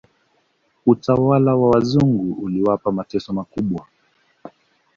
Utawala 0.85 1.55
wa 1.55 1.69
wazungu 1.69 2.33
uliwapa 2.43 2.91
mateso 2.91 3.33
makubwa 3.33 3.85